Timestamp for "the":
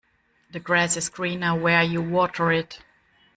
0.51-0.59